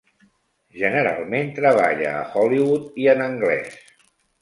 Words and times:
Generalment 0.83 1.53
treballa 1.59 2.17
a 2.17 2.25
Hollywood 2.39 3.01
i 3.07 3.11
en 3.17 3.25
anglès. 3.31 3.83